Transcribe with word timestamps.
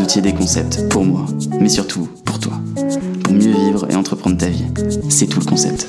outils 0.00 0.20
et 0.20 0.22
des 0.22 0.32
concepts 0.32 0.88
pour 0.88 1.04
moi, 1.04 1.26
mais 1.60 1.68
surtout 1.68 2.08
pour 2.24 2.38
toi. 2.38 2.54
Pour 3.24 3.32
mieux 3.32 3.52
vivre 3.52 3.90
et 3.90 3.94
entreprendre 3.94 4.36
ta 4.38 4.46
vie. 4.46 4.64
C'est 5.08 5.26
tout 5.26 5.40
le 5.40 5.46
concept. 5.46 5.88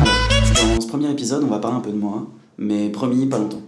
Alors, 0.00 0.74
dans 0.74 0.80
ce 0.80 0.86
premier 0.86 1.10
épisode, 1.10 1.44
on 1.44 1.48
va 1.48 1.58
parler 1.58 1.76
un 1.76 1.80
peu 1.80 1.90
de 1.90 1.96
moi, 1.96 2.26
mais 2.58 2.88
promis, 2.90 3.26
pas 3.26 3.38
longtemps. 3.38 3.60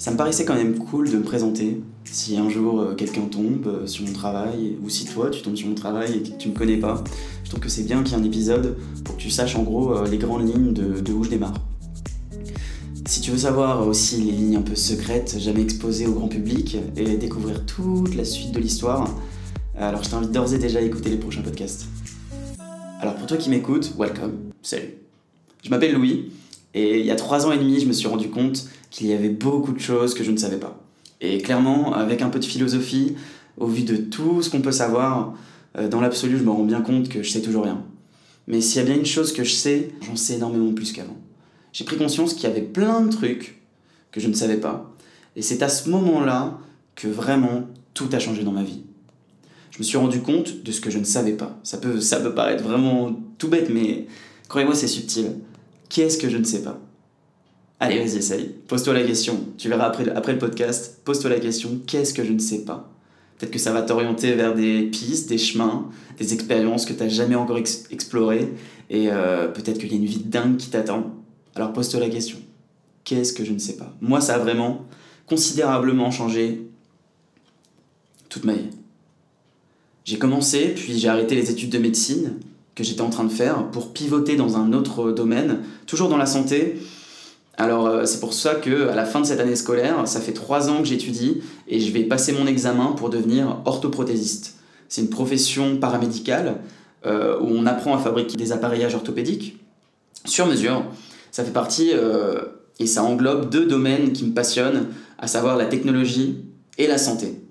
Ça 0.00 0.10
me 0.10 0.16
paraissait 0.16 0.46
quand 0.46 0.54
même 0.54 0.78
cool 0.78 1.10
de 1.10 1.18
me 1.18 1.22
présenter. 1.22 1.82
Si 2.04 2.38
un 2.38 2.48
jour 2.48 2.80
euh, 2.80 2.94
quelqu'un 2.94 3.26
tombe 3.26 3.66
euh, 3.66 3.86
sur 3.86 4.06
mon 4.06 4.14
travail, 4.14 4.78
ou 4.82 4.88
si 4.88 5.04
toi 5.04 5.28
tu 5.28 5.42
tombes 5.42 5.56
sur 5.56 5.68
mon 5.68 5.74
travail 5.74 6.14
et 6.14 6.22
que 6.22 6.38
tu 6.38 6.48
me 6.48 6.54
connais 6.54 6.78
pas, 6.78 7.04
je 7.44 7.50
trouve 7.50 7.60
que 7.60 7.68
c'est 7.68 7.82
bien 7.82 8.02
qu'il 8.02 8.16
y 8.16 8.16
ait 8.16 8.22
un 8.22 8.24
épisode 8.24 8.78
pour 9.04 9.18
que 9.18 9.20
tu 9.20 9.28
saches 9.28 9.56
en 9.56 9.62
gros 9.62 9.94
euh, 9.94 10.08
les 10.08 10.16
grandes 10.16 10.48
lignes 10.48 10.72
de, 10.72 11.00
de 11.00 11.12
où 11.12 11.22
je 11.22 11.28
démarre. 11.28 11.52
Si 13.04 13.20
tu 13.20 13.30
veux 13.30 13.36
savoir 13.36 13.86
aussi 13.86 14.22
les 14.22 14.32
lignes 14.32 14.56
un 14.56 14.62
peu 14.62 14.74
secrètes, 14.74 15.38
jamais 15.38 15.60
exposées 15.60 16.06
au 16.06 16.14
grand 16.14 16.28
public, 16.28 16.78
et 16.96 17.18
découvrir 17.18 17.66
toute 17.66 18.14
la 18.14 18.24
suite 18.24 18.52
de 18.52 18.58
l'histoire, 18.58 19.06
alors 19.76 20.02
je 20.02 20.08
t'invite 20.08 20.32
d'ores 20.32 20.54
et 20.54 20.58
déjà 20.58 20.78
à 20.78 20.82
écouter 20.82 21.10
les 21.10 21.18
prochains 21.18 21.42
podcasts. 21.42 21.88
Alors 23.02 23.16
pour 23.16 23.26
toi 23.26 23.36
qui 23.36 23.50
m'écoutes, 23.50 23.92
welcome, 23.98 24.32
salut. 24.62 24.94
Je 25.62 25.68
m'appelle 25.68 25.92
Louis, 25.92 26.30
et 26.74 27.00
il 27.00 27.06
y 27.06 27.10
a 27.10 27.16
trois 27.16 27.46
ans 27.46 27.52
et 27.52 27.58
demi, 27.58 27.80
je 27.80 27.86
me 27.86 27.92
suis 27.92 28.08
rendu 28.08 28.28
compte 28.28 28.66
qu'il 28.90 29.06
y 29.06 29.12
avait 29.12 29.28
beaucoup 29.28 29.72
de 29.72 29.80
choses 29.80 30.14
que 30.14 30.22
je 30.22 30.30
ne 30.30 30.36
savais 30.36 30.58
pas. 30.58 30.80
Et 31.20 31.38
clairement, 31.38 31.92
avec 31.94 32.22
un 32.22 32.30
peu 32.30 32.38
de 32.38 32.44
philosophie, 32.44 33.16
au 33.56 33.66
vu 33.66 33.82
de 33.82 33.96
tout 33.96 34.42
ce 34.42 34.50
qu'on 34.50 34.60
peut 34.60 34.72
savoir, 34.72 35.34
euh, 35.76 35.88
dans 35.88 36.00
l'absolu, 36.00 36.38
je 36.38 36.44
me 36.44 36.50
rends 36.50 36.64
bien 36.64 36.80
compte 36.80 37.08
que 37.08 37.22
je 37.22 37.30
sais 37.30 37.42
toujours 37.42 37.64
rien. 37.64 37.82
Mais 38.46 38.60
s'il 38.60 38.80
y 38.80 38.82
a 38.82 38.86
bien 38.86 38.96
une 38.96 39.06
chose 39.06 39.32
que 39.32 39.44
je 39.44 39.52
sais, 39.52 39.90
j'en 40.02 40.16
sais 40.16 40.34
énormément 40.34 40.72
plus 40.72 40.92
qu'avant. 40.92 41.16
J'ai 41.72 41.84
pris 41.84 41.96
conscience 41.96 42.34
qu'il 42.34 42.44
y 42.44 42.52
avait 42.52 42.62
plein 42.62 43.00
de 43.02 43.10
trucs 43.10 43.60
que 44.10 44.20
je 44.20 44.28
ne 44.28 44.34
savais 44.34 44.56
pas. 44.56 44.92
Et 45.36 45.42
c'est 45.42 45.62
à 45.62 45.68
ce 45.68 45.88
moment-là 45.90 46.58
que 46.96 47.06
vraiment 47.06 47.68
tout 47.94 48.08
a 48.12 48.18
changé 48.18 48.42
dans 48.42 48.52
ma 48.52 48.64
vie. 48.64 48.82
Je 49.70 49.78
me 49.78 49.84
suis 49.84 49.98
rendu 49.98 50.20
compte 50.20 50.62
de 50.62 50.72
ce 50.72 50.80
que 50.80 50.90
je 50.90 50.98
ne 50.98 51.04
savais 51.04 51.32
pas. 51.32 51.58
Ça 51.62 51.78
peut, 51.78 52.00
ça 52.00 52.18
peut 52.18 52.34
paraître 52.34 52.64
vraiment 52.64 53.12
tout 53.38 53.48
bête, 53.48 53.70
mais 53.70 54.06
croyez-moi, 54.48 54.74
c'est 54.74 54.88
subtil. 54.88 55.36
Qu'est-ce 55.90 56.16
que 56.16 56.30
je 56.30 56.38
ne 56.38 56.44
sais 56.44 56.62
pas? 56.62 56.80
Allez, 57.78 57.98
vas-y, 57.98 58.16
essaye. 58.16 58.54
Pose-toi 58.66 58.94
la 58.94 59.02
question. 59.02 59.38
Tu 59.58 59.68
verras 59.68 59.84
après, 59.84 60.08
après 60.08 60.32
le 60.32 60.38
podcast. 60.38 61.00
Pose-toi 61.04 61.28
la 61.28 61.40
question 61.40 61.80
qu'est-ce 61.86 62.14
que 62.14 62.24
je 62.24 62.32
ne 62.32 62.38
sais 62.38 62.64
pas? 62.64 62.90
Peut-être 63.36 63.52
que 63.52 63.58
ça 63.58 63.72
va 63.72 63.82
t'orienter 63.82 64.34
vers 64.34 64.54
des 64.54 64.84
pistes, 64.84 65.28
des 65.28 65.38
chemins, 65.38 65.90
des 66.18 66.32
expériences 66.32 66.86
que 66.86 66.94
tu 66.94 67.00
n'as 67.02 67.08
jamais 67.08 67.34
encore 67.34 67.58
ex- 67.58 67.84
explorées. 67.90 68.48
Et 68.88 69.10
euh, 69.10 69.48
peut-être 69.48 69.78
qu'il 69.78 69.90
y 69.90 69.94
a 69.94 69.98
une 69.98 70.06
vie 70.06 70.24
dingue 70.24 70.56
qui 70.56 70.70
t'attend. 70.70 71.10
Alors 71.54 71.74
pose-toi 71.74 72.00
la 72.00 72.08
question 72.08 72.38
qu'est-ce 73.04 73.32
que 73.32 73.44
je 73.44 73.52
ne 73.52 73.58
sais 73.58 73.76
pas? 73.76 73.92
Moi, 74.00 74.20
ça 74.20 74.36
a 74.36 74.38
vraiment 74.38 74.86
considérablement 75.26 76.10
changé 76.10 76.62
toute 78.28 78.44
ma 78.44 78.52
vie. 78.52 78.70
J'ai 80.04 80.18
commencé, 80.18 80.68
puis 80.74 80.98
j'ai 80.98 81.08
arrêté 81.08 81.34
les 81.34 81.50
études 81.50 81.70
de 81.70 81.78
médecine 81.78 82.38
que 82.80 82.86
j'étais 82.86 83.02
en 83.02 83.10
train 83.10 83.24
de 83.24 83.32
faire 83.32 83.70
pour 83.70 83.92
pivoter 83.92 84.36
dans 84.36 84.56
un 84.56 84.72
autre 84.72 85.12
domaine, 85.12 85.58
toujours 85.86 86.08
dans 86.08 86.16
la 86.16 86.24
santé. 86.24 86.80
Alors 87.58 87.86
euh, 87.86 88.06
c'est 88.06 88.20
pour 88.20 88.32
ça 88.32 88.54
que 88.54 88.88
à 88.88 88.94
la 88.94 89.04
fin 89.04 89.20
de 89.20 89.26
cette 89.26 89.38
année 89.38 89.54
scolaire, 89.54 90.08
ça 90.08 90.18
fait 90.18 90.32
trois 90.32 90.70
ans 90.70 90.78
que 90.78 90.86
j'étudie 90.86 91.42
et 91.68 91.78
je 91.78 91.92
vais 91.92 92.04
passer 92.04 92.32
mon 92.32 92.46
examen 92.46 92.92
pour 92.92 93.10
devenir 93.10 93.58
orthoprothésiste. 93.66 94.54
C'est 94.88 95.02
une 95.02 95.10
profession 95.10 95.76
paramédicale 95.76 96.56
euh, 97.04 97.38
où 97.38 97.48
on 97.50 97.66
apprend 97.66 97.94
à 97.94 97.98
fabriquer 97.98 98.38
des 98.38 98.50
appareillages 98.50 98.94
orthopédiques 98.94 99.58
sur 100.24 100.46
mesure. 100.46 100.82
Ça 101.32 101.44
fait 101.44 101.52
partie 101.52 101.90
euh, 101.92 102.44
et 102.78 102.86
ça 102.86 103.02
englobe 103.04 103.50
deux 103.50 103.66
domaines 103.66 104.14
qui 104.14 104.24
me 104.24 104.32
passionnent, 104.32 104.86
à 105.18 105.26
savoir 105.26 105.58
la 105.58 105.66
technologie 105.66 106.44
et 106.78 106.86
la 106.86 106.96
santé. 106.96 107.42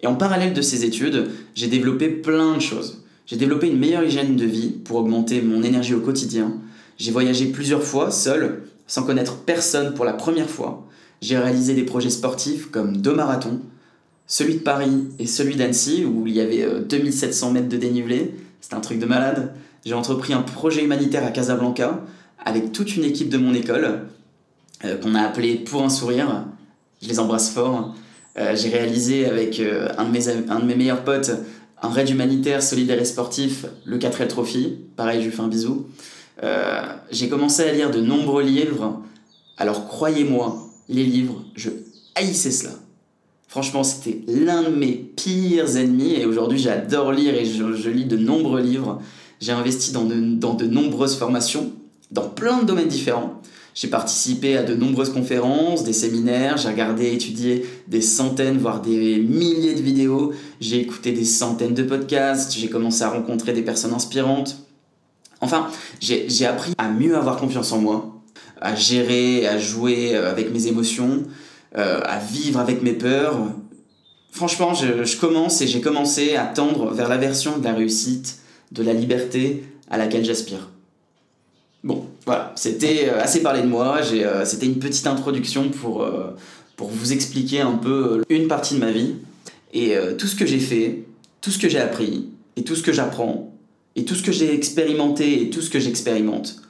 Et 0.00 0.06
en 0.06 0.14
parallèle 0.14 0.54
de 0.54 0.62
ces 0.62 0.86
études, 0.86 1.28
j'ai 1.54 1.66
développé 1.66 2.08
plein 2.08 2.54
de 2.54 2.60
choses. 2.60 3.02
J'ai 3.26 3.36
développé 3.36 3.66
une 3.66 3.78
meilleure 3.78 4.04
hygiène 4.04 4.36
de 4.36 4.44
vie 4.44 4.70
pour 4.70 4.98
augmenter 4.98 5.42
mon 5.42 5.64
énergie 5.64 5.94
au 5.94 6.00
quotidien. 6.00 6.54
J'ai 6.96 7.10
voyagé 7.10 7.46
plusieurs 7.46 7.82
fois 7.82 8.12
seul, 8.12 8.62
sans 8.86 9.02
connaître 9.02 9.38
personne 9.38 9.94
pour 9.94 10.04
la 10.04 10.12
première 10.12 10.48
fois. 10.48 10.86
J'ai 11.20 11.36
réalisé 11.36 11.74
des 11.74 11.82
projets 11.82 12.10
sportifs 12.10 12.70
comme 12.70 12.98
deux 12.98 13.14
marathons, 13.14 13.60
celui 14.28 14.54
de 14.54 14.60
Paris 14.60 15.08
et 15.18 15.26
celui 15.26 15.56
d'Annecy, 15.56 16.04
où 16.04 16.26
il 16.26 16.34
y 16.34 16.40
avait 16.40 16.62
euh, 16.62 16.80
2700 16.80 17.50
mètres 17.50 17.68
de 17.68 17.76
dénivelé. 17.76 18.34
C'était 18.60 18.76
un 18.76 18.80
truc 18.80 19.00
de 19.00 19.06
malade. 19.06 19.54
J'ai 19.84 19.94
entrepris 19.94 20.32
un 20.32 20.42
projet 20.42 20.84
humanitaire 20.84 21.24
à 21.24 21.30
Casablanca 21.30 22.04
avec 22.44 22.70
toute 22.70 22.96
une 22.96 23.04
équipe 23.04 23.28
de 23.28 23.38
mon 23.38 23.54
école, 23.54 24.02
euh, 24.84 24.96
qu'on 24.98 25.16
a 25.16 25.22
appelé 25.22 25.56
Pour 25.56 25.82
un 25.82 25.88
sourire. 25.88 26.44
Je 27.02 27.08
les 27.08 27.18
embrasse 27.18 27.50
fort. 27.50 27.94
Euh, 28.38 28.54
j'ai 28.54 28.68
réalisé 28.68 29.26
avec 29.26 29.60
euh, 29.60 29.88
un 29.96 30.04
de 30.04 30.66
mes 30.66 30.74
meilleurs 30.74 31.04
potes 31.04 31.30
un 31.82 31.88
raid 31.88 32.08
humanitaire 32.08 32.62
solidaire 32.62 33.00
et 33.00 33.04
sportif, 33.04 33.66
le 33.84 33.98
4L 33.98 34.28
Trophy. 34.28 34.78
Pareil, 34.96 35.20
je 35.20 35.26
lui 35.26 35.32
fais 35.32 35.42
un 35.42 35.48
bisou. 35.48 35.86
Euh, 36.42 36.82
j'ai 37.10 37.28
commencé 37.28 37.62
à 37.62 37.72
lire 37.72 37.90
de 37.90 38.00
nombreux 38.00 38.42
livres. 38.42 39.02
Alors 39.56 39.86
croyez-moi, 39.86 40.56
les 40.88 41.04
livres, 41.04 41.42
je 41.54 41.70
haïssais 42.14 42.50
cela. 42.50 42.72
Franchement, 43.48 43.84
c'était 43.84 44.20
l'un 44.26 44.62
de 44.62 44.74
mes 44.74 44.92
pires 44.92 45.76
ennemis 45.76 46.14
et 46.14 46.26
aujourd'hui 46.26 46.58
j'adore 46.58 47.12
lire 47.12 47.34
et 47.34 47.44
je, 47.44 47.72
je 47.72 47.90
lis 47.90 48.04
de 48.04 48.16
nombreux 48.16 48.60
livres. 48.60 49.00
J'ai 49.40 49.52
investi 49.52 49.92
dans 49.92 50.04
de, 50.04 50.14
dans 50.14 50.54
de 50.54 50.66
nombreuses 50.66 51.16
formations, 51.16 51.72
dans 52.10 52.28
plein 52.28 52.60
de 52.62 52.66
domaines 52.66 52.88
différents. 52.88 53.40
J'ai 53.76 53.88
participé 53.88 54.56
à 54.56 54.62
de 54.62 54.74
nombreuses 54.74 55.12
conférences, 55.12 55.84
des 55.84 55.92
séminaires, 55.92 56.56
j'ai 56.56 56.68
regardé 56.68 57.12
étudié 57.12 57.66
des 57.88 58.00
centaines, 58.00 58.56
voire 58.56 58.80
des 58.80 59.18
milliers 59.18 59.74
de 59.74 59.82
vidéos, 59.82 60.32
j'ai 60.62 60.80
écouté 60.80 61.12
des 61.12 61.26
centaines 61.26 61.74
de 61.74 61.82
podcasts, 61.82 62.56
j'ai 62.56 62.70
commencé 62.70 63.02
à 63.02 63.10
rencontrer 63.10 63.52
des 63.52 63.60
personnes 63.60 63.92
inspirantes. 63.92 64.56
Enfin, 65.42 65.68
j'ai 66.00 66.46
appris 66.46 66.72
à 66.78 66.88
mieux 66.88 67.18
avoir 67.18 67.36
confiance 67.36 67.70
en 67.72 67.78
moi, 67.78 68.22
à 68.62 68.74
gérer, 68.74 69.46
à 69.46 69.58
jouer 69.58 70.16
euh, 70.16 70.30
avec 70.30 70.50
mes 70.54 70.68
émotions, 70.68 71.24
euh, 71.76 72.00
à 72.02 72.18
vivre 72.18 72.58
avec 72.58 72.82
mes 72.82 72.94
peurs. 72.94 73.36
Franchement, 74.30 74.72
je 74.72 75.16
commence 75.18 75.60
et 75.60 75.66
j'ai 75.66 75.82
commencé 75.82 76.34
à 76.34 76.46
tendre 76.46 76.94
vers 76.94 77.10
la 77.10 77.18
version 77.18 77.58
de 77.58 77.64
la 77.64 77.74
réussite, 77.74 78.38
de 78.72 78.82
la 78.82 78.94
liberté 78.94 79.64
à 79.90 79.98
laquelle 79.98 80.24
j'aspire. 80.24 80.70
Voilà, 82.26 82.52
c'était 82.56 83.08
euh, 83.08 83.22
assez 83.22 83.40
parlé 83.40 83.62
de 83.62 83.68
moi, 83.68 84.00
euh, 84.12 84.44
c'était 84.44 84.66
une 84.66 84.80
petite 84.80 85.06
introduction 85.06 85.68
pour, 85.70 86.02
euh, 86.02 86.32
pour 86.74 86.88
vous 86.88 87.12
expliquer 87.12 87.60
un 87.60 87.76
peu 87.76 88.24
une 88.28 88.48
partie 88.48 88.74
de 88.74 88.80
ma 88.80 88.90
vie. 88.90 89.14
Et 89.72 89.94
tout 90.16 90.26
ce 90.26 90.34
que 90.34 90.46
j'ai 90.46 90.60
fait, 90.60 91.04
tout 91.42 91.50
ce 91.50 91.58
que 91.58 91.68
j'ai 91.68 91.80
appris, 91.80 92.30
et 92.56 92.64
tout 92.64 92.74
ce 92.74 92.82
que 92.82 92.92
j'apprends, 92.94 93.52
et 93.94 94.06
tout 94.06 94.14
ce 94.14 94.22
que 94.22 94.32
j'ai 94.32 94.54
expérimenté 94.54 95.42
et 95.42 95.50
tout 95.50 95.60
ce 95.60 95.68
que 95.68 95.78
j'expérimente, 95.78 96.62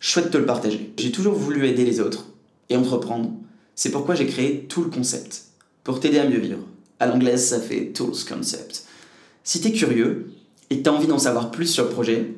je 0.00 0.10
souhaite 0.10 0.32
te 0.32 0.38
le 0.38 0.46
partager. 0.46 0.92
J'ai 0.98 1.12
toujours 1.12 1.34
voulu 1.34 1.68
aider 1.68 1.84
les 1.84 2.00
autres 2.00 2.26
et 2.68 2.76
entreprendre. 2.76 3.30
C'est 3.76 3.92
pourquoi 3.92 4.16
j'ai 4.16 4.26
créé 4.26 4.64
tout 4.64 4.82
le 4.82 4.90
concept, 4.90 5.44
pour 5.84 6.00
t'aider 6.00 6.18
à 6.18 6.28
mieux 6.28 6.40
vivre. 6.40 6.66
À 6.98 7.06
l'anglaise, 7.06 7.46
ça 7.46 7.60
fait 7.60 7.92
Tools 7.92 8.24
Concept. 8.28 8.84
Si 9.44 9.60
t'es 9.60 9.70
curieux 9.70 10.32
et 10.70 10.78
que 10.78 10.82
t'as 10.82 10.90
envie 10.90 11.06
d'en 11.06 11.18
savoir 11.18 11.52
plus 11.52 11.66
sur 11.66 11.84
le 11.84 11.90
projet, 11.90 12.34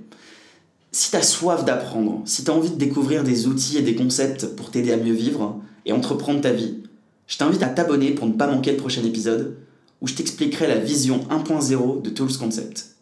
si 0.92 1.10
t'as 1.10 1.22
soif 1.22 1.64
d'apprendre, 1.64 2.22
si 2.24 2.44
t'as 2.44 2.52
envie 2.52 2.70
de 2.70 2.76
découvrir 2.76 3.22
des 3.22 3.46
outils 3.46 3.78
et 3.78 3.82
des 3.82 3.94
concepts 3.94 4.46
pour 4.56 4.70
t'aider 4.70 4.92
à 4.92 4.96
mieux 4.96 5.12
vivre 5.12 5.60
et 5.86 5.92
entreprendre 5.92 6.40
ta 6.40 6.52
vie, 6.52 6.78
je 7.26 7.38
t'invite 7.38 7.62
à 7.62 7.68
t'abonner 7.68 8.10
pour 8.10 8.26
ne 8.26 8.32
pas 8.32 8.48
manquer 8.48 8.72
le 8.72 8.76
prochain 8.76 9.04
épisode 9.04 9.56
où 10.00 10.08
je 10.08 10.14
t'expliquerai 10.14 10.66
la 10.66 10.78
vision 10.78 11.20
1.0 11.30 12.02
de 12.02 12.10
Tools 12.10 12.36
Concept. 12.38 12.96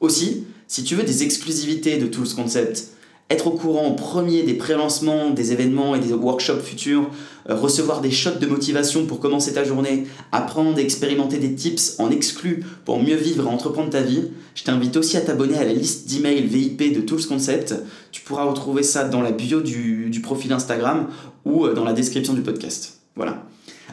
Aussi, 0.00 0.44
si 0.68 0.84
tu 0.84 0.94
veux 0.94 1.02
des 1.02 1.22
exclusivités 1.22 1.98
de 1.98 2.06
Tools 2.06 2.34
Concept, 2.34 2.88
être 3.30 3.46
au 3.46 3.52
courant 3.52 3.86
au 3.88 3.92
premier 3.92 4.42
des 4.42 4.54
pré-lancements, 4.54 5.30
des 5.30 5.52
événements 5.52 5.94
et 5.94 5.98
des 5.98 6.12
workshops 6.12 6.60
futurs, 6.62 7.10
euh, 7.48 7.54
recevoir 7.54 8.00
des 8.00 8.10
shots 8.10 8.38
de 8.40 8.46
motivation 8.46 9.06
pour 9.06 9.18
commencer 9.18 9.54
ta 9.54 9.64
journée, 9.64 10.06
apprendre 10.30 10.78
et 10.78 10.82
expérimenter 10.82 11.38
des 11.38 11.54
tips 11.54 11.96
en 11.98 12.10
exclu 12.10 12.64
pour 12.84 13.02
mieux 13.02 13.16
vivre 13.16 13.46
et 13.46 13.50
entreprendre 13.50 13.90
ta 13.90 14.02
vie, 14.02 14.24
je 14.54 14.62
t'invite 14.64 14.96
aussi 14.96 15.16
à 15.16 15.22
t'abonner 15.22 15.56
à 15.56 15.64
la 15.64 15.72
liste 15.72 16.08
d'emails 16.08 16.42
VIP 16.42 16.94
de 16.94 17.00
Tools 17.00 17.26
Concept. 17.26 17.74
Tu 18.12 18.22
pourras 18.22 18.44
retrouver 18.44 18.82
ça 18.82 19.04
dans 19.04 19.22
la 19.22 19.32
bio 19.32 19.60
du, 19.60 20.10
du 20.10 20.20
profil 20.20 20.52
Instagram 20.52 21.08
ou 21.44 21.64
euh, 21.64 21.74
dans 21.74 21.84
la 21.84 21.92
description 21.94 22.34
du 22.34 22.42
podcast. 22.42 23.00
Voilà. 23.16 23.46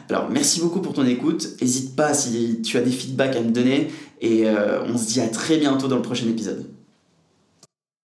Alors 0.08 0.28
merci 0.30 0.60
beaucoup 0.60 0.80
pour 0.80 0.92
ton 0.92 1.06
écoute. 1.06 1.56
N'hésite 1.60 1.96
pas 1.96 2.12
si 2.12 2.60
tu 2.62 2.76
as 2.76 2.82
des 2.82 2.90
feedbacks 2.90 3.36
à 3.36 3.40
me 3.40 3.50
donner 3.50 3.88
et 4.20 4.46
euh, 4.46 4.84
on 4.84 4.98
se 4.98 5.06
dit 5.06 5.20
à 5.20 5.28
très 5.28 5.56
bientôt 5.56 5.88
dans 5.88 5.96
le 5.96 6.02
prochain 6.02 6.28
épisode. 6.28 6.66